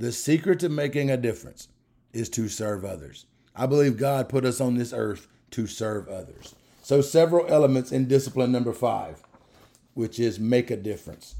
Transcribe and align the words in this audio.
The 0.00 0.12
secret 0.12 0.60
to 0.60 0.70
making 0.70 1.10
a 1.10 1.18
difference 1.18 1.68
is 2.14 2.30
to 2.30 2.48
serve 2.48 2.86
others. 2.86 3.26
I 3.54 3.66
believe 3.66 3.98
God 3.98 4.30
put 4.30 4.46
us 4.46 4.58
on 4.58 4.76
this 4.76 4.94
earth 4.94 5.28
to 5.50 5.66
serve 5.66 6.08
others. 6.08 6.54
So, 6.80 7.02
several 7.02 7.46
elements 7.52 7.92
in 7.92 8.08
discipline 8.08 8.50
number 8.50 8.72
five, 8.72 9.22
which 9.92 10.18
is 10.18 10.40
make 10.40 10.70
a 10.70 10.76
difference. 10.78 11.34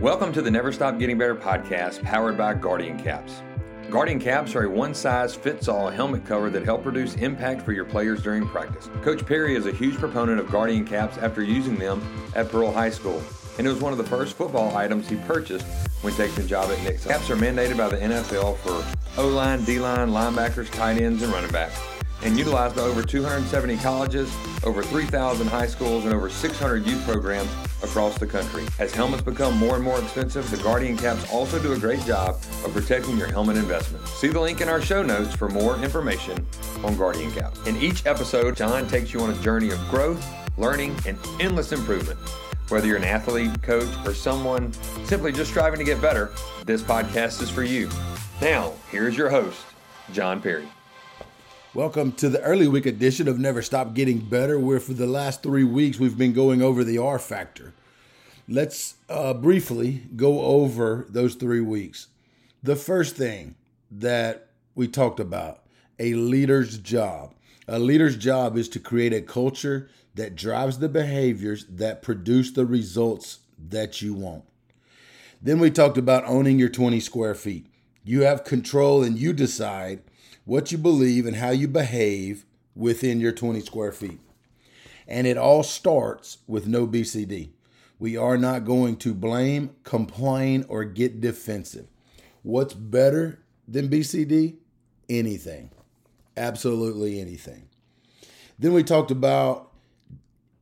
Welcome 0.00 0.32
to 0.32 0.40
the 0.40 0.50
Never 0.50 0.72
Stop 0.72 0.98
Getting 0.98 1.18
Better 1.18 1.34
podcast 1.34 2.02
powered 2.02 2.38
by 2.38 2.54
Guardian 2.54 2.98
Caps. 2.98 3.42
Guardian 3.90 4.18
caps 4.18 4.54
are 4.54 4.64
a 4.64 4.70
one 4.70 4.94
size 4.94 5.34
fits 5.34 5.68
all 5.68 5.90
helmet 5.90 6.24
cover 6.24 6.48
that 6.48 6.64
help 6.64 6.86
reduce 6.86 7.16
impact 7.16 7.60
for 7.60 7.72
your 7.72 7.84
players 7.84 8.22
during 8.22 8.48
practice. 8.48 8.88
Coach 9.02 9.26
Perry 9.26 9.54
is 9.54 9.66
a 9.66 9.72
huge 9.72 9.96
proponent 9.96 10.40
of 10.40 10.50
Guardian 10.50 10.86
caps 10.86 11.18
after 11.18 11.42
using 11.42 11.76
them 11.76 12.00
at 12.34 12.48
Pearl 12.48 12.72
High 12.72 12.88
School, 12.88 13.22
and 13.58 13.66
it 13.66 13.70
was 13.70 13.80
one 13.80 13.92
of 13.92 13.98
the 13.98 14.04
first 14.04 14.36
football 14.36 14.76
items 14.76 15.08
he 15.08 15.16
purchased 15.16 15.66
when 16.02 16.12
taking 16.14 16.36
the 16.36 16.48
job 16.48 16.70
at 16.70 16.78
Nixa. 16.78 17.08
Caps 17.08 17.30
are 17.30 17.36
mandated 17.36 17.76
by 17.76 17.88
the 17.88 17.98
NFL 17.98 18.56
for 18.58 18.84
O 19.20 19.28
line, 19.28 19.64
D 19.64 19.78
line, 19.78 20.10
linebackers, 20.10 20.70
tight 20.70 21.00
ends, 21.00 21.22
and 21.22 21.32
running 21.32 21.50
backs 21.50 21.80
and 22.24 22.38
utilized 22.38 22.76
by 22.76 22.82
over 22.82 23.02
270 23.02 23.76
colleges, 23.78 24.32
over 24.64 24.82
3,000 24.82 25.46
high 25.46 25.66
schools, 25.66 26.04
and 26.04 26.14
over 26.14 26.28
600 26.30 26.86
youth 26.86 27.04
programs 27.04 27.50
across 27.82 28.16
the 28.18 28.26
country. 28.26 28.64
As 28.78 28.92
helmets 28.92 29.22
become 29.22 29.56
more 29.58 29.74
and 29.74 29.84
more 29.84 30.00
expensive, 30.00 30.48
the 30.50 30.56
Guardian 30.58 30.96
caps 30.96 31.30
also 31.32 31.60
do 31.60 31.72
a 31.72 31.78
great 31.78 32.00
job 32.04 32.36
of 32.64 32.72
protecting 32.72 33.16
your 33.18 33.26
helmet 33.28 33.56
investment. 33.56 34.06
See 34.06 34.28
the 34.28 34.40
link 34.40 34.60
in 34.60 34.68
our 34.68 34.80
show 34.80 35.02
notes 35.02 35.34
for 35.34 35.48
more 35.48 35.76
information 35.82 36.46
on 36.84 36.96
Guardian 36.96 37.32
caps. 37.32 37.64
In 37.66 37.76
each 37.76 38.06
episode, 38.06 38.56
John 38.56 38.86
takes 38.86 39.12
you 39.12 39.20
on 39.20 39.30
a 39.30 39.42
journey 39.42 39.70
of 39.70 39.80
growth, 39.88 40.24
learning, 40.56 40.96
and 41.06 41.18
endless 41.40 41.72
improvement. 41.72 42.18
Whether 42.72 42.86
you're 42.86 42.96
an 42.96 43.04
athlete, 43.04 43.60
coach, 43.60 43.94
or 44.06 44.14
someone 44.14 44.72
simply 45.04 45.30
just 45.30 45.50
striving 45.50 45.78
to 45.78 45.84
get 45.84 46.00
better, 46.00 46.32
this 46.64 46.80
podcast 46.80 47.42
is 47.42 47.50
for 47.50 47.62
you. 47.62 47.90
Now, 48.40 48.72
here's 48.90 49.14
your 49.14 49.28
host, 49.28 49.60
John 50.10 50.40
Perry. 50.40 50.66
Welcome 51.74 52.12
to 52.12 52.30
the 52.30 52.40
early 52.40 52.66
week 52.68 52.86
edition 52.86 53.28
of 53.28 53.38
Never 53.38 53.60
Stop 53.60 53.92
Getting 53.92 54.20
Better, 54.20 54.58
where 54.58 54.80
for 54.80 54.94
the 54.94 55.06
last 55.06 55.42
three 55.42 55.64
weeks 55.64 55.98
we've 55.98 56.16
been 56.16 56.32
going 56.32 56.62
over 56.62 56.82
the 56.82 56.96
R 56.96 57.18
factor. 57.18 57.74
Let's 58.48 58.94
uh, 59.06 59.34
briefly 59.34 60.04
go 60.16 60.40
over 60.40 61.04
those 61.10 61.34
three 61.34 61.60
weeks. 61.60 62.06
The 62.62 62.76
first 62.76 63.16
thing 63.16 63.54
that 63.90 64.46
we 64.74 64.88
talked 64.88 65.20
about 65.20 65.60
a 65.98 66.14
leader's 66.14 66.78
job. 66.78 67.34
A 67.72 67.78
leader's 67.78 68.18
job 68.18 68.58
is 68.58 68.68
to 68.68 68.78
create 68.78 69.14
a 69.14 69.22
culture 69.22 69.88
that 70.14 70.36
drives 70.36 70.76
the 70.76 70.90
behaviors 70.90 71.64
that 71.70 72.02
produce 72.02 72.50
the 72.50 72.66
results 72.66 73.38
that 73.70 74.02
you 74.02 74.12
want. 74.12 74.44
Then 75.40 75.58
we 75.58 75.70
talked 75.70 75.96
about 75.96 76.26
owning 76.26 76.58
your 76.58 76.68
20 76.68 77.00
square 77.00 77.34
feet. 77.34 77.64
You 78.04 78.24
have 78.24 78.44
control 78.44 79.02
and 79.02 79.18
you 79.18 79.32
decide 79.32 80.02
what 80.44 80.70
you 80.70 80.76
believe 80.76 81.24
and 81.24 81.36
how 81.36 81.48
you 81.48 81.66
behave 81.66 82.44
within 82.76 83.20
your 83.20 83.32
20 83.32 83.60
square 83.60 83.92
feet. 83.92 84.20
And 85.08 85.26
it 85.26 85.38
all 85.38 85.62
starts 85.62 86.38
with 86.46 86.66
no 86.66 86.86
BCD. 86.86 87.52
We 87.98 88.18
are 88.18 88.36
not 88.36 88.66
going 88.66 88.96
to 88.96 89.14
blame, 89.14 89.74
complain, 89.82 90.66
or 90.68 90.84
get 90.84 91.22
defensive. 91.22 91.86
What's 92.42 92.74
better 92.74 93.38
than 93.66 93.88
BCD? 93.88 94.56
Anything. 95.08 95.70
Absolutely 96.36 97.20
anything. 97.20 97.68
Then 98.58 98.72
we 98.72 98.82
talked 98.82 99.10
about 99.10 99.72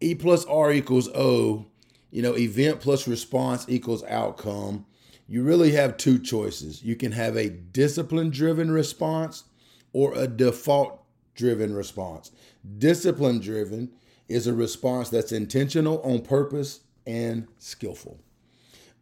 E 0.01 0.15
plus 0.15 0.45
R 0.47 0.73
equals 0.73 1.09
O, 1.15 1.67
you 2.11 2.23
know, 2.23 2.37
event 2.37 2.81
plus 2.81 3.07
response 3.07 3.67
equals 3.69 4.03
outcome. 4.05 4.87
You 5.29 5.43
really 5.43 5.73
have 5.73 5.97
two 5.97 6.19
choices. 6.19 6.83
You 6.83 6.97
can 6.97 7.13
have 7.13 7.37
a 7.37 7.51
discipline 7.51 8.31
driven 8.31 8.71
response 8.71 9.45
or 9.93 10.15
a 10.15 10.27
default 10.27 11.03
driven 11.35 11.75
response. 11.75 12.33
Discipline 12.79 13.41
driven 13.41 13.91
is 14.29 14.47
a 14.47 14.55
response 14.55 15.09
that's 15.09 15.33
intentional, 15.33 16.01
on 16.03 16.21
purpose, 16.23 16.81
and 17.07 17.47
skillful. 17.59 18.21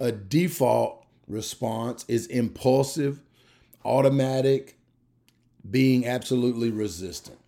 A 0.01 0.13
default 0.13 1.05
response 1.27 2.05
is 2.09 2.27
impulsive, 2.27 3.23
automatic, 3.85 4.78
being 5.71 6.07
absolutely 6.07 6.71
resistant. 6.71 7.39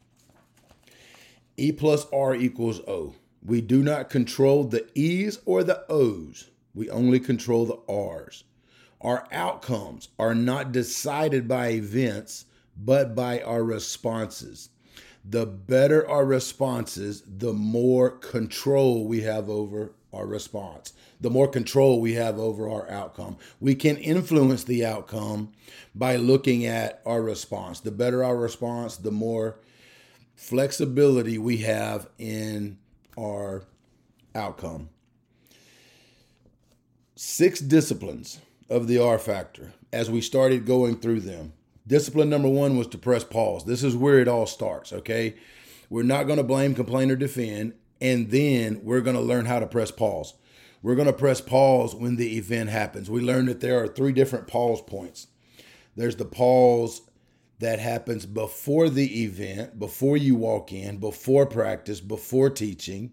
E 1.57 1.73
plus 1.73 2.07
R 2.13 2.35
equals 2.35 2.81
O. 2.81 3.15
We 3.45 3.61
do 3.61 3.83
not 3.83 4.11
control 4.11 4.65
the 4.65 4.87
E's 4.95 5.39
or 5.45 5.65
the 5.65 5.85
O's. 5.91 6.51
We 6.75 6.91
only 6.91 7.21
control 7.21 7.67
the 7.67 7.93
R's. 7.93 8.45
Our 9.01 9.27
outcomes 9.33 10.09
are 10.19 10.35
not 10.35 10.73
decided 10.73 11.49
by 11.49 11.71
events, 11.71 12.45
but 12.77 13.15
by 13.15 13.41
our 13.41 13.65
responses. 13.65 14.69
The 15.25 15.47
better 15.47 16.07
our 16.09 16.25
responses, 16.25 17.23
the 17.27 17.53
more 17.53 18.11
control 18.11 19.07
we 19.07 19.23
have 19.23 19.49
over 19.49 19.93
our 20.13 20.27
response, 20.27 20.93
the 21.21 21.31
more 21.31 21.49
control 21.49 22.01
we 22.01 22.15
have 22.15 22.39
over 22.39 22.69
our 22.69 22.91
outcome. 22.91 23.37
We 23.61 23.75
can 23.75 23.97
influence 23.97 24.65
the 24.65 24.85
outcome 24.85 25.53
by 25.95 26.17
looking 26.17 26.67
at 26.67 27.01
our 27.07 27.23
response. 27.23 27.81
The 27.81 27.93
better 27.93 28.25
our 28.25 28.37
response, 28.37 28.97
the 28.97 29.13
more 29.13 29.61
flexibility 30.35 31.39
we 31.39 31.59
have 31.59 32.09
in 32.19 32.79
our 33.19 33.65
outcome. 34.35 34.89
Six 37.15 37.61
disciplines 37.61 38.41
of 38.69 38.87
the 38.87 38.99
R 38.99 39.19
factor 39.19 39.73
as 39.93 40.11
we 40.11 40.21
started 40.21 40.65
going 40.65 40.97
through 40.97 41.21
them. 41.21 41.53
Discipline 41.87 42.31
number 42.31 42.49
one 42.49 42.79
was 42.79 42.87
to 42.89 42.99
press 42.99 43.25
pause. 43.25 43.65
This 43.65 43.83
is 43.83 43.97
where 43.97 44.19
it 44.21 44.29
all 44.29 44.47
starts, 44.47 44.93
okay? 44.93 45.35
We're 45.89 46.05
not 46.05 46.25
going 46.25 46.37
to 46.37 46.45
blame, 46.45 46.75
complain, 46.75 47.11
or 47.11 47.17
defend. 47.17 47.75
And 48.01 48.31
then 48.31 48.81
we're 48.83 49.01
going 49.01 49.17
to 49.17 49.23
learn 49.23 49.47
how 49.47 49.59
to 49.59 49.67
press 49.67 49.91
pause. 49.91 50.35
We're 50.83 50.95
going 50.95 51.07
to 51.07 51.13
press 51.13 51.41
pause 51.41 51.95
when 51.95 52.17
the 52.17 52.39
event 52.39 52.71
happens. 52.71 53.11
We 53.11 53.21
learned 53.21 53.49
that 53.49 53.61
there 53.61 53.83
are 53.83 53.87
three 53.89 54.13
different 54.13 54.47
pause 54.47 54.81
points. 54.81 55.27
There's 55.97 56.17
the 56.17 56.25
pause 56.25 57.03
that 57.59 57.79
happens 57.79 58.25
before 58.25 58.89
the 58.89 59.23
event, 59.23 59.79
before 59.79 60.17
you 60.17 60.35
walk 60.35 60.73
in, 60.73 60.97
before 60.97 61.45
practice, 61.45 62.01
before 62.01 62.49
teaching. 62.49 63.13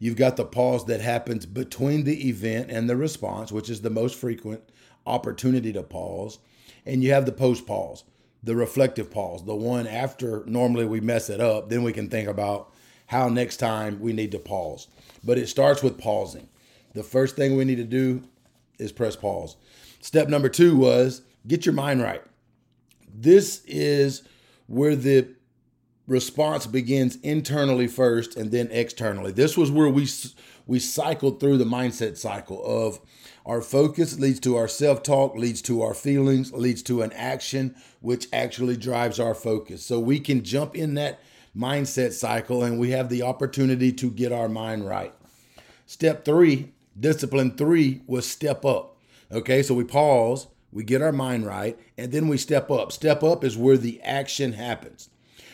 You've 0.00 0.16
got 0.16 0.36
the 0.36 0.44
pause 0.44 0.86
that 0.86 1.00
happens 1.00 1.46
between 1.46 2.02
the 2.02 2.28
event 2.28 2.70
and 2.70 2.90
the 2.90 2.96
response, 2.96 3.52
which 3.52 3.70
is 3.70 3.82
the 3.82 3.90
most 3.90 4.16
frequent 4.16 4.62
opportunity 5.06 5.72
to 5.72 5.84
pause 5.84 6.40
and 6.86 7.02
you 7.02 7.12
have 7.12 7.26
the 7.26 7.32
post 7.32 7.66
pause, 7.66 8.04
the 8.42 8.54
reflective 8.54 9.10
pause, 9.10 9.44
the 9.44 9.54
one 9.54 9.86
after 9.86 10.44
normally 10.46 10.86
we 10.86 11.00
mess 11.00 11.28
it 11.28 11.40
up, 11.40 11.68
then 11.68 11.82
we 11.82 11.92
can 11.92 12.08
think 12.08 12.28
about 12.28 12.72
how 13.06 13.28
next 13.28 13.58
time 13.58 14.00
we 14.00 14.12
need 14.12 14.32
to 14.32 14.38
pause. 14.38 14.88
But 15.24 15.38
it 15.38 15.48
starts 15.48 15.82
with 15.82 15.98
pausing. 15.98 16.48
The 16.94 17.02
first 17.02 17.36
thing 17.36 17.56
we 17.56 17.64
need 17.64 17.76
to 17.76 17.84
do 17.84 18.22
is 18.78 18.92
press 18.92 19.16
pause. 19.16 19.56
Step 20.00 20.28
number 20.28 20.48
two 20.48 20.76
was 20.76 21.22
get 21.46 21.66
your 21.66 21.74
mind 21.74 22.02
right. 22.02 22.22
This 23.14 23.62
is 23.66 24.22
where 24.66 24.96
the 24.96 25.28
response 26.06 26.66
begins 26.66 27.16
internally 27.16 27.88
first 27.88 28.36
and 28.36 28.50
then 28.50 28.68
externally. 28.70 29.32
This 29.32 29.56
was 29.56 29.70
where 29.70 29.88
we 29.88 30.08
we 30.66 30.78
cycled 30.78 31.40
through 31.40 31.58
the 31.58 31.64
mindset 31.64 32.16
cycle 32.16 32.64
of 32.64 33.00
our 33.46 33.62
focus 33.62 34.18
leads 34.18 34.40
to 34.40 34.56
our 34.56 34.66
self 34.66 35.02
talk, 35.04 35.36
leads 35.36 35.62
to 35.62 35.82
our 35.82 35.94
feelings, 35.94 36.52
leads 36.52 36.82
to 36.84 37.02
an 37.02 37.12
action, 37.12 37.76
which 38.00 38.26
actually 38.32 38.76
drives 38.76 39.20
our 39.20 39.34
focus. 39.34 39.86
So 39.86 40.00
we 40.00 40.18
can 40.18 40.42
jump 40.42 40.74
in 40.74 40.94
that 40.94 41.20
mindset 41.56 42.12
cycle 42.12 42.62
and 42.62 42.78
we 42.78 42.90
have 42.90 43.08
the 43.08 43.22
opportunity 43.22 43.92
to 43.92 44.10
get 44.10 44.32
our 44.32 44.48
mind 44.48 44.86
right. 44.86 45.14
Step 45.86 46.24
three, 46.24 46.72
discipline 46.98 47.56
three 47.56 48.02
was 48.06 48.28
step 48.28 48.64
up. 48.64 48.96
Okay, 49.32 49.62
so 49.62 49.74
we 49.74 49.84
pause, 49.84 50.48
we 50.72 50.84
get 50.84 51.02
our 51.02 51.12
mind 51.12 51.46
right, 51.46 51.78
and 51.96 52.12
then 52.12 52.28
we 52.28 52.36
step 52.36 52.70
up. 52.70 52.92
Step 52.92 53.22
up 53.22 53.42
is 53.42 53.56
where 53.56 53.76
the 53.76 54.00
action 54.02 54.52
happens. 54.52 55.08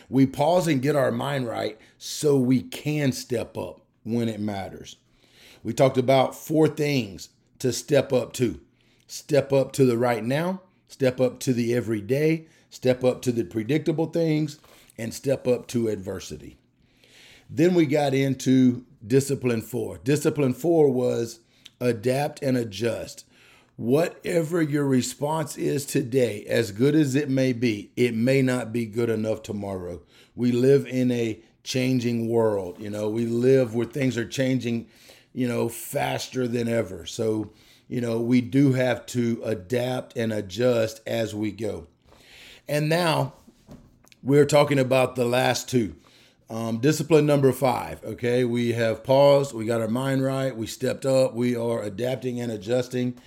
We 0.09 0.25
pause 0.25 0.67
and 0.67 0.81
get 0.81 0.95
our 0.95 1.11
mind 1.11 1.47
right 1.47 1.79
so 1.97 2.37
we 2.37 2.61
can 2.61 3.11
step 3.11 3.57
up 3.57 3.81
when 4.03 4.27
it 4.27 4.39
matters. 4.39 4.97
We 5.63 5.73
talked 5.73 5.97
about 5.97 6.35
four 6.35 6.67
things 6.67 7.29
to 7.59 7.71
step 7.71 8.11
up 8.11 8.33
to. 8.33 8.59
Step 9.07 9.53
up 9.53 9.71
to 9.73 9.85
the 9.85 9.97
right 9.97 10.23
now, 10.23 10.61
step 10.87 11.21
up 11.21 11.39
to 11.39 11.53
the 11.53 11.73
everyday, 11.73 12.47
step 12.69 13.03
up 13.03 13.21
to 13.21 13.31
the 13.31 13.43
predictable 13.43 14.07
things, 14.07 14.59
and 14.97 15.13
step 15.13 15.47
up 15.47 15.67
to 15.67 15.87
adversity. 15.87 16.57
Then 17.49 17.73
we 17.73 17.85
got 17.85 18.13
into 18.13 18.85
discipline 19.05 19.61
four. 19.61 19.99
Discipline 20.03 20.53
four 20.53 20.89
was 20.91 21.39
adapt 21.79 22.41
and 22.41 22.57
adjust. 22.57 23.25
Whatever 23.75 24.61
your 24.61 24.85
response 24.85 25.57
is 25.57 25.85
today, 25.85 26.45
as 26.45 26.71
good 26.71 26.95
as 26.95 27.15
it 27.15 27.29
may 27.29 27.53
be, 27.53 27.91
it 27.95 28.13
may 28.13 28.41
not 28.41 28.71
be 28.71 28.85
good 28.85 29.09
enough 29.09 29.41
tomorrow. 29.41 30.01
We 30.35 30.51
live 30.51 30.85
in 30.85 31.11
a 31.11 31.39
changing 31.63 32.29
world. 32.29 32.79
You 32.79 32.89
know, 32.89 33.09
we 33.09 33.25
live 33.25 33.73
where 33.73 33.87
things 33.87 34.17
are 34.17 34.27
changing 34.27 34.87
you 35.33 35.47
know, 35.47 35.67
faster 35.67 36.47
than 36.47 36.67
ever. 36.67 37.05
So, 37.05 37.51
you 37.87 37.99
know, 37.99 38.21
we 38.21 38.39
do 38.39 38.73
have 38.73 39.05
to 39.07 39.41
adapt 39.43 40.15
and 40.15 40.31
adjust 40.31 41.01
as 41.07 41.35
we 41.35 41.51
go. 41.51 41.87
And 42.67 42.87
now 42.87 43.33
we're 44.23 44.45
talking 44.45 44.79
about 44.79 45.15
the 45.15 45.25
last 45.25 45.69
two. 45.69 45.95
Um, 46.49 46.79
discipline 46.79 47.25
number 47.25 47.51
five. 47.51 48.03
Okay, 48.03 48.45
we 48.45 48.71
have 48.71 49.03
paused, 49.03 49.53
we 49.53 49.65
got 49.65 49.81
our 49.81 49.87
mind 49.87 50.23
right, 50.23 50.55
we 50.55 50.65
stepped 50.65 51.05
up, 51.05 51.33
we 51.33 51.55
are 51.55 51.81
adapting 51.81 52.39
and 52.39 52.51
adjusting. 52.51 53.19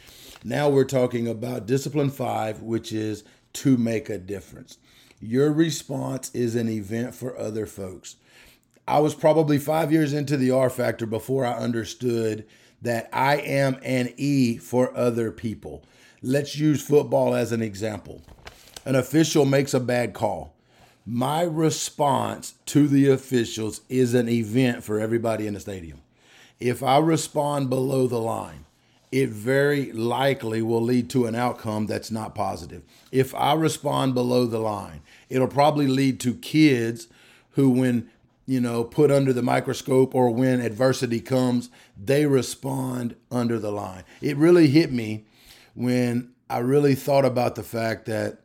Now 0.42 0.68
we're 0.68 0.84
talking 0.84 1.28
about 1.28 1.66
discipline 1.66 2.10
five, 2.10 2.62
which 2.62 2.92
is 2.92 3.24
to 3.54 3.76
make 3.76 4.08
a 4.08 4.18
difference. 4.18 4.78
Your 5.20 5.52
response 5.52 6.30
is 6.34 6.54
an 6.54 6.68
event 6.68 7.14
for 7.14 7.36
other 7.38 7.66
folks. 7.66 8.16
I 8.88 9.00
was 9.00 9.14
probably 9.14 9.58
five 9.58 9.92
years 9.92 10.12
into 10.12 10.36
the 10.36 10.52
R 10.52 10.70
factor 10.70 11.06
before 11.06 11.44
I 11.44 11.54
understood 11.54 12.46
that 12.82 13.08
I 13.12 13.38
am 13.38 13.78
an 13.82 14.14
E 14.16 14.56
for 14.58 14.96
other 14.96 15.32
people. 15.32 15.84
Let's 16.22 16.56
use 16.56 16.86
football 16.86 17.34
as 17.34 17.50
an 17.52 17.62
example. 17.62 18.22
An 18.84 18.94
official 18.94 19.44
makes 19.44 19.74
a 19.74 19.80
bad 19.80 20.14
call. 20.14 20.55
My 21.06 21.42
response 21.42 22.54
to 22.66 22.88
the 22.88 23.08
officials 23.10 23.80
is 23.88 24.12
an 24.12 24.28
event 24.28 24.82
for 24.82 24.98
everybody 24.98 25.46
in 25.46 25.54
the 25.54 25.60
stadium. 25.60 26.00
If 26.58 26.82
I 26.82 26.98
respond 26.98 27.70
below 27.70 28.08
the 28.08 28.18
line, 28.18 28.64
it 29.12 29.28
very 29.28 29.92
likely 29.92 30.62
will 30.62 30.82
lead 30.82 31.08
to 31.10 31.26
an 31.26 31.36
outcome 31.36 31.86
that's 31.86 32.10
not 32.10 32.34
positive. 32.34 32.82
If 33.12 33.34
I 33.36 33.52
respond 33.54 34.14
below 34.14 34.46
the 34.46 34.58
line, 34.58 35.02
it'll 35.28 35.46
probably 35.46 35.86
lead 35.86 36.18
to 36.20 36.34
kids 36.34 37.06
who, 37.52 37.70
when 37.70 38.10
you 38.46 38.60
know, 38.60 38.82
put 38.82 39.10
under 39.10 39.32
the 39.32 39.42
microscope 39.42 40.14
or 40.14 40.30
when 40.30 40.60
adversity 40.60 41.20
comes, 41.20 41.70
they 42.02 42.26
respond 42.26 43.14
under 43.30 43.58
the 43.58 43.72
line. 43.72 44.04
It 44.20 44.36
really 44.36 44.68
hit 44.68 44.92
me 44.92 45.24
when 45.74 46.32
I 46.48 46.58
really 46.58 46.94
thought 46.94 47.24
about 47.24 47.54
the 47.54 47.62
fact 47.62 48.06
that 48.06 48.38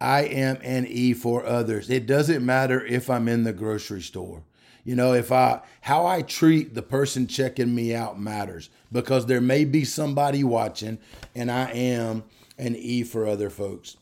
I 0.00 0.22
am 0.22 0.58
an 0.62 0.86
E 0.86 1.12
for 1.12 1.44
others. 1.44 1.90
It 1.90 2.06
doesn't 2.06 2.44
matter 2.44 2.84
if 2.84 3.10
I'm 3.10 3.28
in 3.28 3.44
the 3.44 3.52
grocery 3.52 4.00
store. 4.00 4.42
You 4.84 4.96
know, 4.96 5.12
if 5.12 5.30
I 5.30 5.60
how 5.82 6.06
I 6.06 6.22
treat 6.22 6.74
the 6.74 6.82
person 6.82 7.26
checking 7.26 7.74
me 7.74 7.94
out 7.94 8.18
matters 8.18 8.70
because 8.90 9.26
there 9.26 9.40
may 9.40 9.64
be 9.64 9.84
somebody 9.84 10.42
watching 10.42 10.98
and 11.34 11.50
I 11.50 11.70
am 11.70 12.24
an 12.56 12.76
E 12.76 13.02
for 13.02 13.26
other 13.26 13.50
folks. 13.50 13.96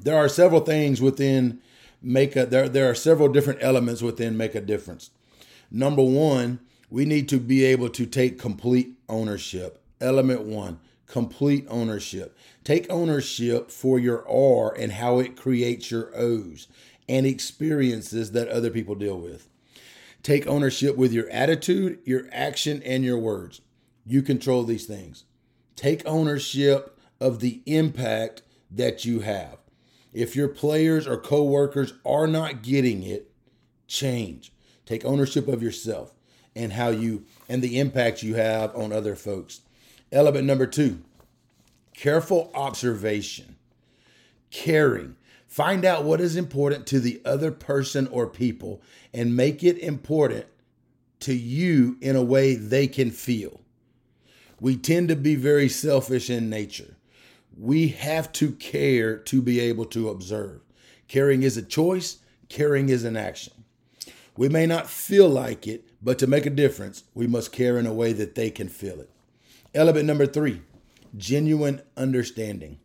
There 0.00 0.16
are 0.16 0.28
several 0.28 0.60
things 0.60 1.00
within 1.00 1.60
make 2.00 2.36
a 2.36 2.46
there 2.46 2.68
there 2.68 2.88
are 2.88 2.94
several 2.94 3.28
different 3.28 3.58
elements 3.62 4.00
within 4.02 4.36
make 4.36 4.54
a 4.54 4.60
difference. 4.60 5.10
Number 5.70 6.02
1, 6.02 6.60
we 6.88 7.04
need 7.04 7.28
to 7.30 7.40
be 7.40 7.64
able 7.64 7.88
to 7.90 8.06
take 8.06 8.38
complete 8.38 8.94
ownership. 9.08 9.82
Element 10.00 10.42
1, 10.42 10.78
complete 11.06 11.66
ownership. 11.68 12.36
Take 12.64 12.90
ownership 12.90 13.70
for 13.70 13.98
your 13.98 14.28
R 14.28 14.74
and 14.74 14.92
how 14.92 15.18
it 15.18 15.36
creates 15.36 15.90
your 15.90 16.10
O's 16.16 16.68
and 17.08 17.26
experiences 17.26 18.32
that 18.32 18.48
other 18.48 18.70
people 18.70 18.94
deal 18.94 19.18
with. 19.18 19.48
Take 20.22 20.46
ownership 20.46 20.96
with 20.96 21.12
your 21.12 21.28
attitude, 21.30 22.00
your 22.04 22.26
action, 22.32 22.82
and 22.84 23.04
your 23.04 23.18
words. 23.18 23.60
You 24.04 24.22
control 24.22 24.64
these 24.64 24.86
things. 24.86 25.24
Take 25.76 26.02
ownership 26.06 26.98
of 27.20 27.40
the 27.40 27.62
impact 27.66 28.42
that 28.70 29.04
you 29.04 29.20
have. 29.20 29.58
If 30.12 30.34
your 30.34 30.48
players 30.48 31.06
or 31.06 31.18
coworkers 31.18 31.92
are 32.04 32.26
not 32.26 32.62
getting 32.62 33.02
it, 33.02 33.30
change. 33.86 34.52
Take 34.84 35.04
ownership 35.04 35.46
of 35.46 35.62
yourself 35.62 36.14
and 36.56 36.72
how 36.72 36.88
you 36.88 37.24
and 37.48 37.62
the 37.62 37.78
impact 37.78 38.22
you 38.22 38.34
have 38.34 38.74
on 38.74 38.92
other 38.92 39.14
folks. 39.14 39.60
Element 40.12 40.46
number 40.46 40.66
2, 40.66 41.00
careful 41.94 42.50
observation. 42.54 43.56
Caring. 44.50 45.16
Find 45.48 45.84
out 45.84 46.04
what 46.04 46.20
is 46.20 46.36
important 46.36 46.86
to 46.88 47.00
the 47.00 47.20
other 47.24 47.50
person 47.50 48.06
or 48.08 48.26
people 48.26 48.82
and 49.12 49.36
make 49.36 49.64
it 49.64 49.78
important 49.78 50.46
to 51.20 51.34
you 51.34 51.96
in 52.00 52.14
a 52.14 52.22
way 52.22 52.54
they 52.54 52.86
can 52.86 53.10
feel. 53.10 53.60
We 54.60 54.76
tend 54.76 55.08
to 55.08 55.16
be 55.16 55.34
very 55.34 55.68
selfish 55.68 56.30
in 56.30 56.48
nature 56.48 56.96
we 57.56 57.88
have 57.88 58.32
to 58.32 58.52
care 58.52 59.16
to 59.16 59.40
be 59.40 59.60
able 59.60 59.86
to 59.86 60.10
observe. 60.10 60.60
Caring 61.08 61.42
is 61.42 61.56
a 61.56 61.62
choice, 61.62 62.18
caring 62.48 62.88
is 62.88 63.04
an 63.04 63.16
action. 63.16 63.52
We 64.36 64.48
may 64.48 64.66
not 64.66 64.90
feel 64.90 65.28
like 65.28 65.66
it, 65.66 65.88
but 66.02 66.18
to 66.18 66.26
make 66.26 66.44
a 66.44 66.50
difference, 66.50 67.04
we 67.14 67.26
must 67.26 67.52
care 67.52 67.78
in 67.78 67.86
a 67.86 67.94
way 67.94 68.12
that 68.12 68.34
they 68.34 68.50
can 68.50 68.68
feel 68.68 69.00
it. 69.00 69.10
Element 69.76 70.06
number 70.06 70.26
three 70.26 70.62
genuine 71.16 71.82
understanding. 71.96 72.78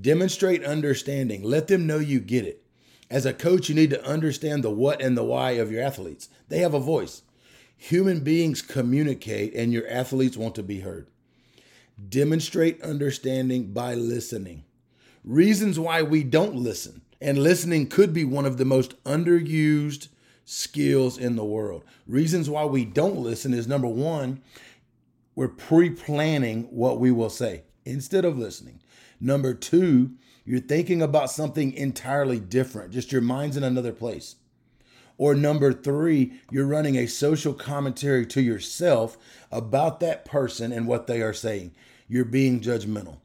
Demonstrate 0.00 0.62
understanding. 0.62 1.42
Let 1.42 1.68
them 1.68 1.86
know 1.86 1.98
you 1.98 2.20
get 2.20 2.44
it. 2.44 2.62
As 3.10 3.24
a 3.24 3.32
coach, 3.32 3.70
you 3.70 3.74
need 3.74 3.90
to 3.90 4.04
understand 4.04 4.62
the 4.62 4.70
what 4.70 5.00
and 5.00 5.16
the 5.16 5.24
why 5.24 5.52
of 5.52 5.72
your 5.72 5.82
athletes. 5.82 6.28
They 6.50 6.58
have 6.58 6.74
a 6.74 6.80
voice. 6.80 7.22
Human 7.78 8.20
beings 8.20 8.60
communicate, 8.60 9.54
and 9.54 9.72
your 9.72 9.88
athletes 9.88 10.36
want 10.36 10.54
to 10.56 10.62
be 10.62 10.80
heard. 10.80 11.08
Demonstrate 12.08 12.82
understanding 12.82 13.72
by 13.72 13.94
listening. 13.94 14.64
Reasons 15.24 15.78
why 15.78 16.02
we 16.02 16.22
don't 16.24 16.56
listen. 16.56 17.00
And 17.20 17.38
listening 17.38 17.88
could 17.88 18.12
be 18.12 18.24
one 18.24 18.44
of 18.44 18.58
the 18.58 18.66
most 18.66 19.02
underused 19.04 20.08
skills 20.44 21.18
in 21.18 21.36
the 21.36 21.44
world. 21.44 21.84
Reasons 22.06 22.50
why 22.50 22.64
we 22.64 22.84
don't 22.84 23.18
listen 23.18 23.54
is 23.54 23.66
number 23.66 23.88
one, 23.88 24.40
we're 25.38 25.46
pre 25.46 25.88
planning 25.88 26.64
what 26.64 26.98
we 26.98 27.12
will 27.12 27.30
say 27.30 27.62
instead 27.84 28.24
of 28.24 28.36
listening. 28.36 28.80
Number 29.20 29.54
two, 29.54 30.16
you're 30.44 30.58
thinking 30.58 31.00
about 31.00 31.30
something 31.30 31.72
entirely 31.74 32.40
different, 32.40 32.90
just 32.90 33.12
your 33.12 33.20
mind's 33.20 33.56
in 33.56 33.62
another 33.62 33.92
place. 33.92 34.34
Or 35.16 35.36
number 35.36 35.72
three, 35.72 36.32
you're 36.50 36.66
running 36.66 36.96
a 36.96 37.06
social 37.06 37.54
commentary 37.54 38.26
to 38.26 38.40
yourself 38.40 39.16
about 39.52 40.00
that 40.00 40.24
person 40.24 40.72
and 40.72 40.88
what 40.88 41.06
they 41.06 41.22
are 41.22 41.32
saying. 41.32 41.72
You're 42.08 42.24
being 42.24 42.60
judgmental. 42.60 43.18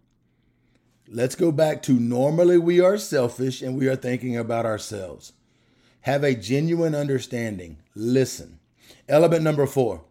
Let's 1.07 1.33
go 1.33 1.51
back 1.51 1.81
to 1.83 1.93
normally 1.93 2.59
we 2.59 2.79
are 2.79 2.99
selfish 2.99 3.63
and 3.63 3.75
we 3.75 3.87
are 3.87 3.95
thinking 3.95 4.37
about 4.37 4.67
ourselves. 4.67 5.33
Have 6.01 6.23
a 6.23 6.35
genuine 6.35 6.93
understanding. 6.93 7.79
Listen. 7.95 8.59
Element 9.09 9.41
number 9.41 9.65
four 9.65 10.03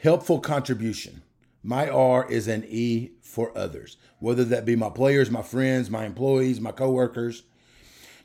helpful 0.00 0.38
contribution. 0.38 1.22
My 1.62 1.88
R 1.88 2.30
is 2.30 2.46
an 2.46 2.64
E 2.68 3.10
for 3.20 3.56
others, 3.56 3.96
whether 4.20 4.44
that 4.44 4.64
be 4.64 4.76
my 4.76 4.90
players, 4.90 5.30
my 5.30 5.42
friends, 5.42 5.90
my 5.90 6.06
employees, 6.06 6.60
my 6.60 6.70
coworkers. 6.70 7.42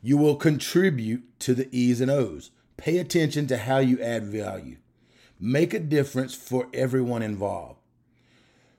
You 0.01 0.17
will 0.17 0.35
contribute 0.35 1.39
to 1.39 1.55
the 1.55 1.67
E's 1.75 1.99
and 1.99 2.11
O's. 2.11 2.51
Pay 2.77 2.97
attention 2.99 3.47
to 3.47 3.57
how 3.57 3.79
you 3.79 3.99
add 4.01 4.25
value. 4.25 4.77
Make 5.39 5.73
a 5.73 5.79
difference 5.79 6.35
for 6.35 6.67
everyone 6.73 7.21
involved. 7.21 7.79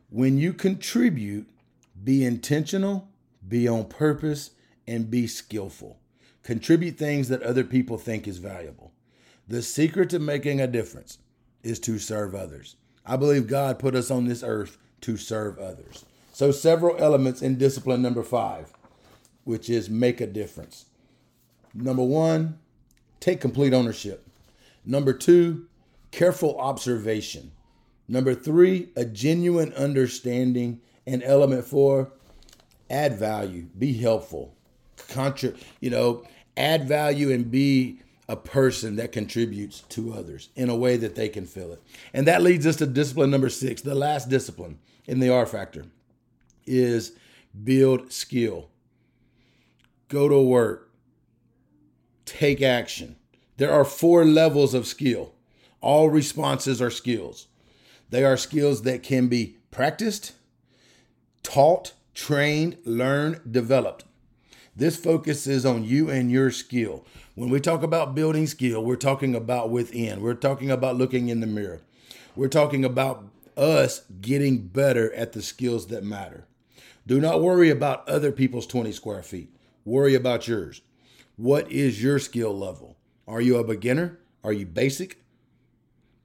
When 0.09 0.39
you 0.39 0.53
contribute, 0.53 1.49
be 2.03 2.25
intentional, 2.25 3.09
be 3.47 3.67
on 3.67 3.87
purpose, 3.87 4.51
and 4.87 5.11
be 5.11 5.27
skillful. 5.27 5.99
Contribute 6.43 6.97
things 6.97 7.29
that 7.29 7.43
other 7.43 7.65
people 7.65 7.99
think 7.99 8.29
is 8.29 8.39
valuable. 8.39 8.93
The 9.49 9.63
secret 9.63 10.11
to 10.11 10.19
making 10.19 10.61
a 10.61 10.67
difference 10.67 11.19
is 11.63 11.81
to 11.81 11.99
serve 11.99 12.35
others. 12.35 12.77
I 13.07 13.17
believe 13.17 13.47
God 13.47 13.79
put 13.79 13.95
us 13.95 14.11
on 14.11 14.27
this 14.27 14.43
earth 14.43 14.79
to 15.03 15.17
serve 15.17 15.59
others. 15.59 16.05
So, 16.33 16.51
several 16.51 16.97
elements 16.99 17.43
in 17.43 17.59
discipline 17.59 18.03
number 18.03 18.23
five, 18.23 18.73
which 19.45 19.71
is 19.71 19.89
make 19.89 20.21
a 20.21 20.27
difference. 20.27 20.87
Number 21.75 22.03
one, 22.03 22.59
take 23.21 23.41
complete 23.41 23.75
ownership. 23.75 24.27
Number 24.85 25.13
two, 25.13 25.67
careful 26.11 26.59
observation. 26.59 27.53
Number 28.09 28.35
three, 28.35 28.91
a 28.97 29.05
genuine 29.05 29.73
understanding. 29.75 30.81
And 31.07 31.23
element 31.23 31.67
four, 31.67 32.13
add 32.89 33.19
value, 33.19 33.67
be 33.79 33.93
helpful, 33.93 34.55
contra, 35.09 35.53
you 35.81 35.91
know, 35.91 36.25
add 36.57 36.89
value 36.89 37.31
and 37.31 37.51
be 37.51 38.01
a 38.29 38.37
person 38.37 38.97
that 38.97 39.13
contributes 39.13 39.81
to 39.81 40.15
others 40.15 40.49
in 40.57 40.69
a 40.71 40.77
way 40.77 40.97
that 40.97 41.15
they 41.15 41.29
can 41.29 41.47
feel 41.47 41.73
it. 41.73 41.83
And 42.13 42.27
that 42.27 42.43
leads 42.43 42.67
us 42.67 42.77
to 42.77 42.87
discipline 42.87 43.31
number 43.31 43.51
six, 43.51 43.83
the 43.83 43.95
last 43.95 44.29
discipline 44.29 44.79
in 45.07 45.21
the 45.21 45.29
R 45.29 45.47
factor 45.47 45.85
is 46.67 47.13
build 47.63 48.13
skill. 48.13 48.71
Go 50.09 50.29
to 50.29 50.41
work, 50.41 50.91
take 52.25 52.63
action. 52.63 53.17
There 53.57 53.73
are 53.73 53.85
four 53.85 54.25
levels 54.25 54.75
of 54.75 54.87
skill. 54.87 55.35
All 55.81 56.09
responses 56.09 56.81
are 56.81 56.91
skills. 56.91 57.47
They 58.11 58.25
are 58.25 58.37
skills 58.37 58.83
that 58.83 59.03
can 59.03 59.29
be 59.29 59.59
practiced, 59.71 60.33
taught, 61.43 61.93
trained, 62.15 62.79
learned, 62.85 63.53
developed. 63.53 64.05
This 64.77 64.97
focuses 64.97 65.65
on 65.65 65.85
you 65.85 66.11
and 66.11 66.31
your 66.31 66.51
skill. 66.51 67.05
When 67.37 67.51
we 67.51 67.59
talk 67.59 67.83
about 67.83 68.15
building 68.15 68.47
skill, 68.47 68.85
we're 68.85 68.95
talking 68.95 69.35
about 69.35 69.69
within. 69.69 70.21
We're 70.21 70.35
talking 70.35 70.71
about 70.71 70.97
looking 70.97 71.29
in 71.29 71.41
the 71.41 71.49
mirror. 71.49 71.81
We're 72.37 72.47
talking 72.47 72.85
about 72.85 73.25
us 73.57 74.03
getting 74.21 74.69
better 74.69 75.13
at 75.15 75.33
the 75.33 75.43
skills 75.43 75.89
that 75.89 76.05
matter. 76.05 76.47
Do 77.09 77.21
not 77.21 77.43
worry 77.43 77.71
about 77.71 78.09
other 78.09 78.31
people's 78.31 78.69
20 78.69 78.93
square 78.93 79.25
feet. 79.25 79.53
Worry 79.85 80.15
about 80.15 80.47
yours. 80.47 80.83
What 81.35 81.73
is 81.73 82.01
your 82.01 82.21
skill 82.21 82.57
level? 82.57 82.97
Are 83.27 83.41
you 83.41 83.57
a 83.57 83.65
beginner? 83.65 84.21
Are 84.45 84.53
you 84.53 84.65
basic? 84.65 85.19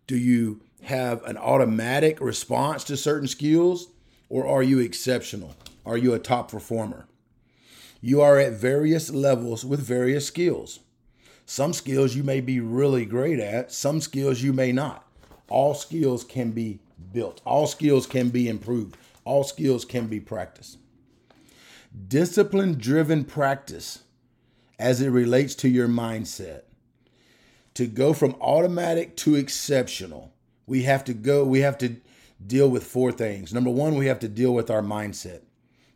Do 0.06 0.16
you 0.16 0.62
have 0.84 1.24
an 1.24 1.38
automatic 1.38 2.22
response 2.22 2.84
to 2.84 2.96
certain 2.96 3.28
skills? 3.28 3.88
Or 4.30 4.46
are 4.46 4.62
you 4.62 4.78
exceptional? 4.78 5.56
Are 5.88 5.98
you 5.98 6.14
a 6.14 6.20
top 6.20 6.52
performer? 6.52 7.08
You 8.00 8.22
are 8.22 8.38
at 8.38 8.54
various 8.54 9.10
levels 9.10 9.66
with 9.66 9.80
various 9.80 10.28
skills. 10.28 10.82
Some 11.50 11.74
skills 11.74 12.16
you 12.16 12.24
may 12.24 12.42
be 12.42 12.60
really 12.60 13.06
great 13.06 13.40
at, 13.40 13.72
some 13.72 14.02
skills 14.02 14.44
you 14.44 14.54
may 14.54 14.72
not. 14.72 15.04
All 15.48 15.74
skills 15.74 16.24
can 16.24 16.52
be 16.52 16.78
built, 17.12 17.42
all 17.44 17.66
skills 17.66 18.06
can 18.06 18.30
be 18.30 18.48
improved, 18.48 18.98
all 19.26 19.44
skills 19.44 19.84
can 19.84 20.06
be 20.06 20.20
practiced. 20.20 20.78
Discipline 22.08 22.76
driven 22.76 23.26
practice 23.26 24.04
as 24.78 25.02
it 25.02 25.10
relates 25.10 25.56
to 25.56 25.68
your 25.68 25.88
mindset. 25.88 26.66
To 27.74 27.88
go 27.88 28.14
from 28.14 28.36
automatic 28.40 29.18
to 29.18 29.34
exceptional, 29.34 30.32
we 30.68 30.84
have 30.84 31.04
to 31.06 31.16
go, 31.16 31.44
we 31.44 31.62
have 31.62 31.80
to 31.80 31.96
deal 32.46 32.70
with 32.70 32.84
four 32.84 33.12
things. 33.12 33.52
Number 33.52 33.72
one, 33.72 33.96
we 33.96 34.06
have 34.06 34.20
to 34.20 34.28
deal 34.28 34.54
with 34.54 34.70
our 34.70 34.84
mindset. 34.84 35.42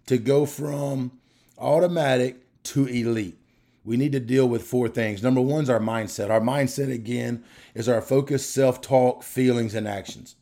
To 0.07 0.17
go 0.17 0.47
from 0.47 1.11
automatic 1.59 2.41
to 2.63 2.87
elite, 2.87 3.37
we 3.85 3.97
need 3.97 4.13
to 4.13 4.19
deal 4.19 4.47
with 4.47 4.63
four 4.63 4.87
things. 4.87 5.21
Number 5.21 5.41
one 5.41 5.63
is 5.63 5.69
our 5.69 5.79
mindset. 5.79 6.29
Our 6.29 6.39
mindset, 6.39 6.91
again, 6.91 7.43
is 7.75 7.89
our 7.89 8.01
focus, 8.01 8.47
self 8.47 8.81
talk, 8.81 9.23
feelings, 9.23 9.75
and 9.75 9.87
actions. 9.87 10.35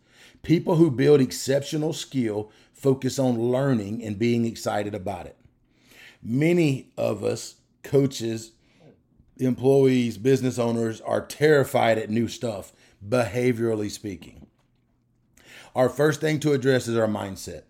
People 0.43 0.75
who 0.75 0.91
build 0.91 1.21
exceptional 1.21 1.93
skill 1.93 2.51
focus 2.73 3.17
on 3.19 3.39
learning 3.39 4.03
and 4.03 4.17
being 4.17 4.45
excited 4.45 4.93
about 4.93 5.25
it. 5.25 5.37
Many 6.21 6.91
of 6.97 7.23
us, 7.23 7.55
coaches, 7.83 8.51
employees, 9.37 10.17
business 10.17 10.59
owners, 10.59 11.01
are 11.01 11.25
terrified 11.25 11.97
at 11.97 12.09
new 12.09 12.27
stuff, 12.27 12.73
behaviorally 13.07 13.89
speaking. 13.89 14.47
Our 15.75 15.89
first 15.89 16.21
thing 16.21 16.39
to 16.41 16.53
address 16.53 16.87
is 16.87 16.97
our 16.97 17.07
mindset. 17.07 17.63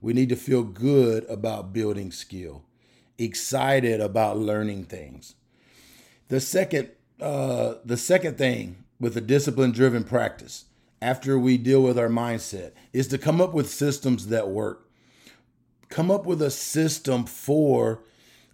We 0.00 0.14
need 0.14 0.30
to 0.30 0.36
feel 0.36 0.64
good 0.64 1.24
about 1.28 1.72
building 1.72 2.10
skill 2.10 2.64
excited 3.24 4.00
about 4.00 4.38
learning 4.38 4.84
things. 4.84 5.34
The 6.28 6.40
second, 6.40 6.90
uh, 7.20 7.74
the 7.84 7.96
second 7.96 8.38
thing 8.38 8.84
with 8.98 9.16
a 9.16 9.20
discipline 9.20 9.72
driven 9.72 10.04
practice 10.04 10.66
after 11.00 11.38
we 11.38 11.58
deal 11.58 11.82
with 11.82 11.98
our 11.98 12.08
mindset 12.08 12.72
is 12.92 13.08
to 13.08 13.18
come 13.18 13.40
up 13.40 13.52
with 13.52 13.68
systems 13.68 14.28
that 14.28 14.48
work. 14.48 14.88
Come 15.88 16.10
up 16.10 16.24
with 16.24 16.40
a 16.40 16.50
system 16.50 17.26
for 17.26 18.02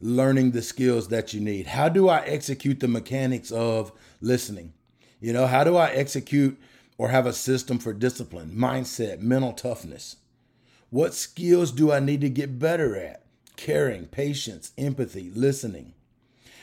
learning 0.01 0.53
the 0.53 0.63
skills 0.63 1.09
that 1.09 1.35
you 1.35 1.41
need. 1.41 1.67
How 1.67 1.89
do 1.89 2.09
I 2.09 2.21
execute 2.21 2.81
the 2.81 2.89
mechanics 2.89 3.51
of 3.51 3.93
listening? 4.21 4.73
You 5.21 5.33
know, 5.33 5.47
how 5.47 5.65
do 5.65 5.77
I 5.77 5.91
execute 5.91 6.59
or 6.97 7.09
have 7.09 7.27
a 7.27 7.33
system 7.33 7.79
for 7.79 7.93
discipline, 7.93 8.51
mindset, 8.51 9.21
mental 9.21 9.53
toughness? 9.53 10.17
What 10.91 11.15
skills 11.15 11.71
do 11.71 11.93
I 11.93 12.01
need 12.01 12.21
to 12.23 12.31
get 12.31 12.59
better 12.59 12.97
at? 12.97 13.25
Caring, 13.59 14.07
patience, 14.07 14.73
empathy, 14.79 15.31
listening. 15.35 15.93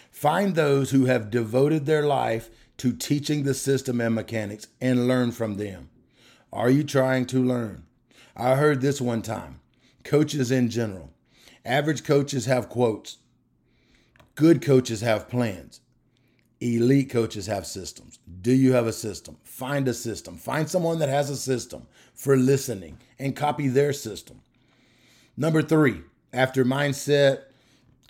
Find 0.09 0.55
those 0.55 0.91
who 0.91 1.05
have 1.05 1.29
devoted 1.29 1.85
their 1.85 2.03
life 2.03 2.49
to 2.77 2.93
teaching 2.93 3.43
the 3.43 3.53
system 3.53 3.99
and 4.01 4.15
mechanics 4.15 4.67
and 4.81 5.07
learn 5.07 5.33
from 5.33 5.57
them. 5.57 5.89
Are 6.51 6.69
you 6.69 6.83
trying 6.83 7.25
to 7.27 7.43
learn? 7.43 7.83
I 8.35 8.55
heard 8.55 8.79
this 8.79 9.01
one 9.01 9.21
time. 9.21 9.59
Coaches 10.05 10.51
in 10.51 10.69
general. 10.69 11.11
Average 11.65 12.05
coaches 12.05 12.45
have 12.45 12.69
quotes. 12.69 13.17
Good 14.35 14.61
coaches 14.61 15.01
have 15.01 15.29
plans. 15.29 15.81
Elite 16.61 17.09
coaches 17.09 17.47
have 17.47 17.67
systems. 17.67 18.19
Do 18.41 18.53
you 18.53 18.71
have 18.71 18.87
a 18.87 18.93
system? 18.93 19.37
Find 19.43 19.87
a 19.89 19.93
system. 19.93 20.37
Find 20.37 20.69
someone 20.69 20.99
that 20.99 21.09
has 21.09 21.29
a 21.29 21.35
system 21.35 21.87
for 22.13 22.37
listening 22.37 22.99
and 23.19 23.35
copy 23.35 23.67
their 23.67 23.91
system. 23.91 24.39
Number 25.35 25.61
three, 25.61 26.01
after 26.35 26.65
mindset, 26.65 27.43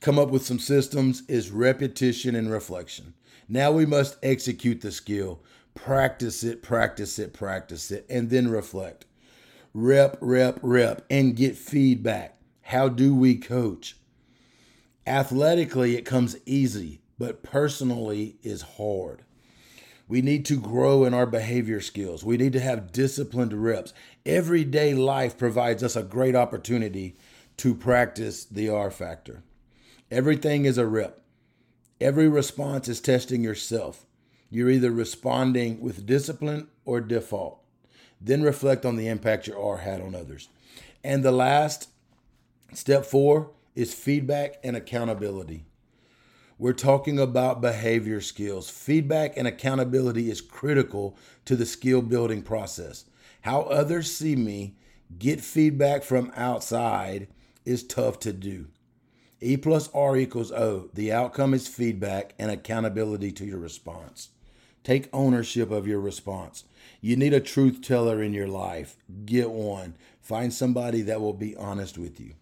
come 0.01 0.17
up 0.17 0.29
with 0.29 0.45
some 0.45 0.57
systems 0.57 1.21
is 1.27 1.51
repetition 1.51 2.35
and 2.35 2.51
reflection. 2.51 3.13
Now 3.47 3.71
we 3.71 3.85
must 3.85 4.17
execute 4.23 4.81
the 4.81 4.91
skill, 4.91 5.43
practice 5.75 6.43
it, 6.43 6.63
practice 6.63 7.19
it, 7.19 7.33
practice 7.33 7.91
it, 7.91 8.03
and 8.09 8.31
then 8.31 8.47
reflect. 8.47 9.05
Rep, 9.75 10.17
rep, 10.21 10.57
rep, 10.63 11.05
and 11.09 11.35
get 11.35 11.55
feedback. 11.55 12.39
How 12.63 12.89
do 12.89 13.15
we 13.15 13.35
coach? 13.35 13.95
Athletically, 15.05 15.95
it 15.95 16.01
comes 16.01 16.35
easy, 16.47 17.01
but 17.19 17.43
personally 17.43 18.37
is 18.41 18.63
hard. 18.63 19.21
We 20.07 20.23
need 20.23 20.45
to 20.45 20.59
grow 20.59 21.03
in 21.05 21.13
our 21.13 21.27
behavior 21.27 21.81
skills. 21.81 22.23
We 22.23 22.37
need 22.37 22.53
to 22.53 22.59
have 22.59 22.91
disciplined 22.91 23.53
reps. 23.53 23.93
Everyday 24.25 24.95
life 24.95 25.37
provides 25.37 25.83
us 25.83 25.95
a 25.95 26.03
great 26.03 26.35
opportunity 26.35 27.15
to 27.57 27.75
practice 27.75 28.45
the 28.45 28.69
R 28.69 28.91
factor. 28.91 29.43
Everything 30.11 30.65
is 30.65 30.77
a 30.77 30.85
rep. 30.85 31.21
Every 31.99 32.27
response 32.27 32.87
is 32.87 32.99
testing 32.99 33.43
yourself. 33.43 34.05
You're 34.49 34.69
either 34.69 34.91
responding 34.91 35.81
with 35.81 36.05
discipline 36.05 36.67
or 36.83 37.01
default. 37.01 37.61
Then 38.21 38.43
reflect 38.43 38.85
on 38.85 38.95
the 38.95 39.07
impact 39.07 39.47
your 39.47 39.61
R 39.61 39.77
had 39.77 40.01
on 40.01 40.15
others. 40.15 40.49
And 41.03 41.23
the 41.23 41.31
last, 41.31 41.89
step 42.73 43.05
four, 43.05 43.51
is 43.75 43.93
feedback 43.93 44.55
and 44.63 44.75
accountability. 44.75 45.65
We're 46.57 46.73
talking 46.73 47.19
about 47.19 47.61
behavior 47.61 48.21
skills. 48.21 48.69
Feedback 48.69 49.35
and 49.35 49.47
accountability 49.47 50.29
is 50.29 50.39
critical 50.39 51.17
to 51.43 51.55
the 51.55 51.65
skill 51.65 52.01
building 52.01 52.41
process. 52.41 53.05
How 53.41 53.63
others 53.63 54.15
see 54.15 54.35
me, 54.35 54.77
get 55.19 55.41
feedback 55.41 56.03
from 56.03 56.31
outside, 56.35 57.27
is 57.65 57.83
tough 57.83 58.19
to 58.19 58.33
do. 58.33 58.67
E 59.41 59.57
plus 59.57 59.89
R 59.93 60.15
equals 60.15 60.51
O. 60.51 60.89
The 60.93 61.11
outcome 61.11 61.53
is 61.53 61.67
feedback 61.67 62.33
and 62.39 62.49
accountability 62.49 63.31
to 63.33 63.45
your 63.45 63.59
response. 63.59 64.29
Take 64.83 65.09
ownership 65.11 65.71
of 65.71 65.87
your 65.87 65.99
response. 65.99 66.63
You 67.01 67.15
need 67.15 67.33
a 67.33 67.39
truth 67.39 67.81
teller 67.81 68.21
in 68.21 68.33
your 68.33 68.47
life. 68.47 68.97
Get 69.25 69.49
one. 69.49 69.95
Find 70.21 70.53
somebody 70.53 71.01
that 71.01 71.21
will 71.21 71.33
be 71.33 71.55
honest 71.55 71.97
with 71.97 72.19
you. 72.19 72.33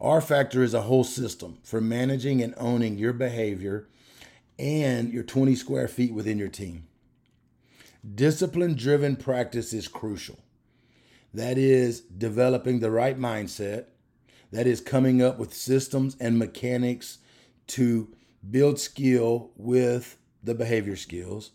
R 0.00 0.20
Factor 0.20 0.62
is 0.62 0.74
a 0.74 0.82
whole 0.82 1.04
system 1.04 1.58
for 1.62 1.80
managing 1.80 2.42
and 2.42 2.54
owning 2.56 2.98
your 2.98 3.12
behavior 3.12 3.88
and 4.58 5.12
your 5.12 5.22
20 5.22 5.54
square 5.54 5.88
feet 5.88 6.12
within 6.12 6.38
your 6.38 6.48
team. 6.48 6.86
Discipline 8.14 8.74
driven 8.74 9.14
practice 9.14 9.72
is 9.72 9.86
crucial. 9.86 10.38
That 11.32 11.56
is 11.56 12.00
developing 12.00 12.80
the 12.80 12.90
right 12.90 13.18
mindset, 13.18 13.86
that 14.52 14.66
is 14.66 14.80
coming 14.80 15.22
up 15.22 15.38
with 15.38 15.54
systems 15.54 16.16
and 16.20 16.38
mechanics 16.38 17.18
to 17.66 18.08
build 18.48 18.78
skill 18.78 19.50
with 19.56 20.18
the 20.42 20.54
behavior 20.54 20.96
skills. 20.96 21.50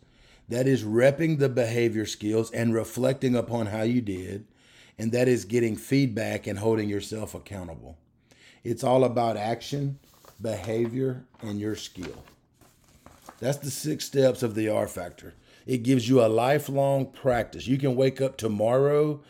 That 0.50 0.68
is 0.68 0.84
repping 0.84 1.39
the 1.39 1.50
behavior 1.50 2.06
skills 2.06 2.51
and 2.51 2.74
reflecting 2.74 3.36
upon 3.36 3.68
how 3.68 3.84
you 3.84 4.01
did. 4.01 4.48
And 4.98 5.12
that 5.12 5.27
is 5.27 5.46
getting 5.46 5.75
feedback 5.75 6.48
and 6.48 6.58
holding 6.58 6.89
yourself 6.89 7.36
accountable. 7.36 7.98
It's 8.63 8.84
all 8.84 9.04
about 9.04 9.38
action, 9.38 10.00
behavior, 10.42 11.25
and 11.42 11.60
your 11.60 11.75
skill. 11.75 12.24
That's 13.39 13.58
the 13.58 13.70
six 13.70 14.06
steps 14.06 14.42
of 14.42 14.56
the 14.56 14.70
R 14.70 14.88
factor. 14.88 15.36
It 15.68 15.84
gives 15.84 16.10
you 16.10 16.22
a 16.22 16.27
lifelong 16.27 17.12
practice. 17.12 17.68
You 17.68 17.77
can 17.77 17.96
wake 17.96 18.22
up 18.22 18.38
tomorrow 18.38 19.22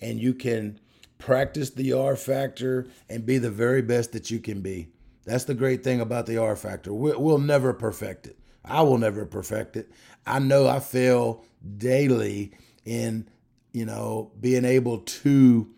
and 0.00 0.20
you 0.20 0.34
can 0.34 0.78
practice 1.18 1.70
the 1.70 1.92
R 1.92 2.16
factor, 2.16 2.86
and 3.08 3.26
be 3.26 3.38
the 3.38 3.50
very 3.50 3.82
best 3.82 4.12
that 4.12 4.30
you 4.30 4.38
can 4.38 4.60
be. 4.60 4.88
That's 5.24 5.44
the 5.44 5.54
great 5.54 5.82
thing 5.82 6.00
about 6.00 6.26
the 6.26 6.38
R 6.38 6.56
factor. 6.56 6.92
We'll 6.92 7.38
never 7.38 7.72
perfect 7.72 8.26
it. 8.26 8.38
I 8.64 8.82
will 8.82 8.98
never 8.98 9.24
perfect 9.26 9.76
it. 9.76 9.90
I 10.26 10.38
know 10.38 10.66
I 10.66 10.80
fail 10.80 11.44
daily 11.78 12.52
in, 12.84 13.28
you 13.72 13.86
know, 13.86 14.32
being 14.40 14.64
able 14.64 14.98
to 14.98 15.68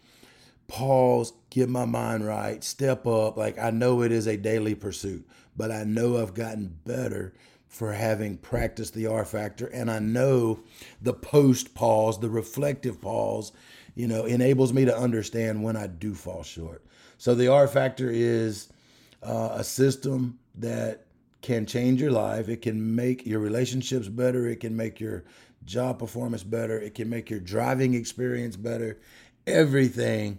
pause, 0.66 1.32
get 1.50 1.68
my 1.68 1.84
mind 1.84 2.26
right, 2.26 2.62
step 2.62 3.06
up. 3.06 3.36
Like 3.36 3.58
I 3.58 3.70
know 3.70 4.02
it 4.02 4.12
is 4.12 4.26
a 4.26 4.36
daily 4.36 4.74
pursuit, 4.74 5.26
but 5.56 5.70
I 5.70 5.84
know 5.84 6.20
I've 6.20 6.34
gotten 6.34 6.78
better 6.84 7.34
for 7.66 7.92
having 7.92 8.38
practiced 8.38 8.94
the 8.94 9.06
R 9.06 9.24
factor. 9.24 9.66
And 9.66 9.90
I 9.90 9.98
know 9.98 10.60
the 11.00 11.14
post 11.14 11.74
pause, 11.74 12.20
the 12.20 12.30
reflective 12.30 13.00
pause 13.00 13.52
you 13.98 14.06
know, 14.06 14.26
enables 14.26 14.72
me 14.72 14.84
to 14.84 14.96
understand 14.96 15.60
when 15.60 15.76
I 15.76 15.88
do 15.88 16.14
fall 16.14 16.44
short. 16.44 16.84
So 17.18 17.34
the 17.34 17.48
R 17.48 17.66
factor 17.66 18.08
is 18.08 18.68
uh, 19.24 19.48
a 19.54 19.64
system 19.64 20.38
that 20.54 21.06
can 21.42 21.66
change 21.66 22.00
your 22.00 22.12
life. 22.12 22.48
It 22.48 22.62
can 22.62 22.94
make 22.94 23.26
your 23.26 23.40
relationships 23.40 24.06
better. 24.06 24.46
It 24.46 24.60
can 24.60 24.76
make 24.76 25.00
your 25.00 25.24
job 25.64 25.98
performance 25.98 26.44
better. 26.44 26.78
It 26.78 26.94
can 26.94 27.10
make 27.10 27.28
your 27.28 27.40
driving 27.40 27.94
experience 27.94 28.54
better. 28.54 29.00
everything 29.48 30.38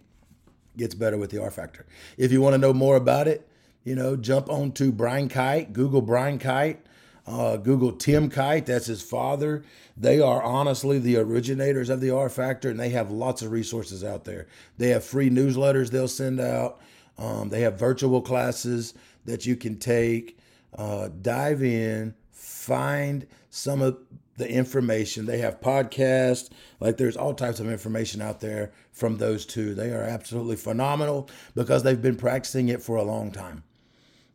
gets 0.78 0.96
better 0.96 1.18
with 1.18 1.30
the 1.30 1.42
R 1.42 1.52
Factor. 1.52 1.86
If 2.18 2.32
you 2.32 2.40
want 2.40 2.54
to 2.54 2.58
know 2.58 2.74
more 2.74 2.96
about 2.96 3.28
it, 3.28 3.46
you 3.84 3.96
know, 3.96 4.16
jump 4.16 4.50
on 4.50 4.72
to 4.74 4.94
Brian 4.94 5.28
Kight, 5.28 5.74
Google 5.74 6.02
Brian 6.02 6.40
Kight, 6.40 6.86
uh, 7.28 7.58
Google 7.58 7.92
Tim 7.92 8.30
Kight, 8.30 8.68
that's 8.68 8.86
his 8.86 9.02
father. 9.02 9.64
They 10.00 10.22
are 10.22 10.42
honestly 10.42 10.98
the 10.98 11.18
originators 11.18 11.90
of 11.90 12.00
the 12.00 12.12
R 12.12 12.30
Factor, 12.30 12.70
and 12.70 12.80
they 12.80 12.90
have 12.90 13.12
lots 13.12 13.42
of 13.42 13.52
resources 13.52 14.04
out 14.04 14.24
there. 14.24 14.48
They 14.78 14.90
have 14.90 15.04
free 15.04 15.30
newsletters 15.30 15.92
they'll 15.92 16.08
send 16.08 16.40
out. 16.40 16.80
Um, 17.18 17.50
they 17.50 17.62
have 17.62 17.78
virtual 17.78 18.22
classes 18.22 18.94
that 19.26 19.46
you 19.46 19.58
can 19.58 19.78
take. 19.78 20.40
Uh, 20.78 21.10
dive 21.22 21.64
in, 21.64 22.14
find 22.32 23.28
some 23.50 23.82
of 23.82 23.98
the 24.38 24.50
information. 24.50 25.26
They 25.26 25.40
have 25.40 25.60
podcasts, 25.60 26.50
like 26.80 26.96
there's 26.96 27.18
all 27.18 27.34
types 27.34 27.60
of 27.60 27.70
information 27.70 28.22
out 28.22 28.40
there 28.40 28.72
from 28.94 29.18
those 29.18 29.46
two. 29.46 29.74
They 29.74 29.92
are 29.92 30.04
absolutely 30.04 30.56
phenomenal 30.56 31.30
because 31.56 31.84
they've 31.84 32.02
been 32.02 32.16
practicing 32.16 32.70
it 32.70 32.82
for 32.82 32.96
a 32.96 33.04
long 33.04 33.32
time. 33.32 33.64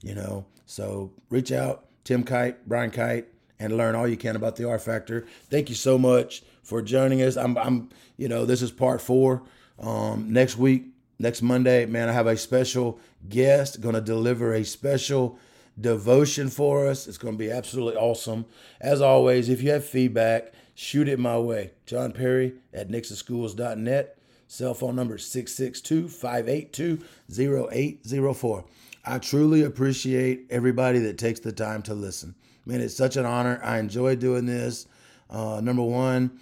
You 0.03 0.15
know, 0.15 0.45
so 0.67 1.13
reach 1.31 1.53
out, 1.53 1.87
Tim 2.05 2.23
Kight, 2.23 2.69
Brian 2.69 2.91
Kight, 2.91 3.29
and 3.59 3.77
learn 3.77 3.95
all 3.95 4.09
you 4.09 4.17
can 4.17 4.37
about 4.37 4.57
the 4.57 4.69
R 4.69 4.79
Factor. 4.79 5.27
Thank 5.51 5.69
you 5.69 5.75
so 5.75 5.99
much 5.99 6.43
for 6.63 6.83
joining 6.83 7.23
us. 7.23 7.37
I'm, 7.37 7.57
I'm 7.59 7.91
you 8.17 8.29
know, 8.29 8.45
this 8.45 8.63
is 8.63 8.71
part 8.71 9.01
four. 9.01 9.43
Um, 9.79 10.33
next 10.33 10.57
week, 10.57 10.87
next 11.19 11.43
Monday, 11.43 11.87
man, 11.87 12.09
I 12.09 12.13
have 12.13 12.27
a 12.27 12.37
special 12.37 12.99
guest 13.29 13.81
going 13.81 13.95
to 13.95 14.01
deliver 14.01 14.55
a 14.55 14.65
special 14.65 15.39
devotion 15.81 16.49
for 16.49 16.87
us. 16.87 17.07
It's 17.07 17.19
going 17.19 17.35
to 17.35 17.39
be 17.39 17.51
absolutely 17.51 17.97
awesome. 17.97 18.47
As 18.81 19.01
always, 19.01 19.49
if 19.49 19.63
you 19.63 19.71
have 19.71 19.85
feedback, 19.85 20.53
shoot 20.75 21.09
it 21.09 21.19
my 21.19 21.39
way. 21.39 21.73
John 21.87 22.13
Perry 22.13 22.55
at 22.73 22.89
nixaschools.net. 22.89 24.19
Cell 24.47 24.75
phone 24.75 24.95
number 24.95 25.19
662 25.19 26.09
582 26.09 27.01
0804. 27.31 28.65
I 29.05 29.19
truly 29.19 29.63
appreciate 29.63 30.47
everybody 30.49 30.99
that 31.01 31.19
takes 31.19 31.41
the 31.41 31.53
time 31.53 31.83
to 31.83 31.95
listen. 31.95 32.35
Man, 32.67 32.81
it's 32.81 32.97
such 32.97 33.17
an 33.17 33.27
honor. 33.27 33.61
I 33.63 33.79
enjoy 33.79 34.17
doing 34.17 34.47
this. 34.47 34.87
Uh, 35.29 35.61
number 35.63 35.83
one, 35.83 36.39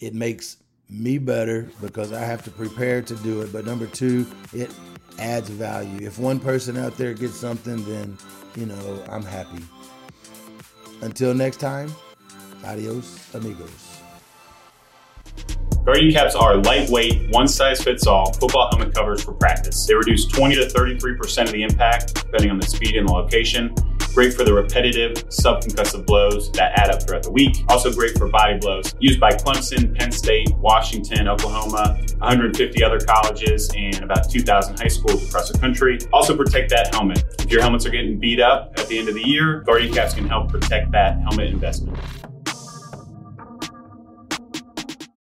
it 0.00 0.14
makes 0.14 0.56
me 0.88 1.18
better 1.18 1.68
because 1.80 2.12
I 2.12 2.20
have 2.20 2.42
to 2.44 2.50
prepare 2.50 3.02
to 3.02 3.14
do 3.16 3.42
it. 3.42 3.52
But 3.52 3.66
number 3.66 3.86
two, 3.86 4.26
it 4.54 4.72
adds 5.18 5.50
value. 5.50 6.06
If 6.06 6.18
one 6.18 6.40
person 6.40 6.76
out 6.76 6.96
there 6.96 7.12
gets 7.12 7.34
something, 7.34 7.84
then, 7.84 8.16
you 8.56 8.66
know, 8.66 9.04
I'm 9.08 9.24
happy. 9.24 9.62
Until 11.02 11.34
next 11.34 11.58
time, 11.58 11.94
adios, 12.64 13.34
amigos. 13.34 14.00
Guardian 15.84 16.12
caps 16.12 16.34
are 16.34 16.56
lightweight, 16.56 17.30
one 17.30 17.46
size 17.46 17.80
fits 17.80 18.08
all 18.08 18.32
football 18.32 18.68
helmet 18.72 18.92
covers 18.92 19.22
for 19.22 19.32
practice. 19.32 19.86
They 19.86 19.94
reduce 19.94 20.26
20 20.26 20.56
to 20.56 20.62
33% 20.62 21.44
of 21.44 21.52
the 21.52 21.62
impact, 21.62 22.14
depending 22.14 22.50
on 22.50 22.58
the 22.58 22.66
speed 22.66 22.96
and 22.96 23.08
the 23.08 23.12
location. 23.12 23.72
Great 24.16 24.32
for 24.32 24.44
the 24.44 24.54
repetitive 24.54 25.12
subconcussive 25.28 26.06
blows 26.06 26.50
that 26.52 26.72
add 26.78 26.88
up 26.88 27.02
throughout 27.02 27.22
the 27.22 27.30
week. 27.30 27.62
Also 27.68 27.92
great 27.92 28.16
for 28.16 28.30
body 28.30 28.56
blows. 28.58 28.94
Used 28.98 29.20
by 29.20 29.30
Clemson, 29.30 29.94
Penn 29.94 30.10
State, 30.10 30.48
Washington, 30.56 31.28
Oklahoma, 31.28 32.02
150 32.16 32.82
other 32.82 32.98
colleges, 32.98 33.70
and 33.76 34.02
about 34.02 34.30
2,000 34.30 34.80
high 34.80 34.88
schools 34.88 35.28
across 35.28 35.52
the 35.52 35.58
country. 35.58 35.98
Also 36.14 36.34
protect 36.34 36.70
that 36.70 36.94
helmet. 36.94 37.26
If 37.40 37.50
your 37.50 37.60
helmets 37.60 37.84
are 37.84 37.90
getting 37.90 38.18
beat 38.18 38.40
up 38.40 38.72
at 38.78 38.88
the 38.88 38.98
end 38.98 39.10
of 39.10 39.14
the 39.16 39.28
year, 39.28 39.60
Guardian 39.66 39.92
caps 39.92 40.14
can 40.14 40.26
help 40.26 40.48
protect 40.48 40.92
that 40.92 41.20
helmet 41.20 41.48
investment. 41.50 41.98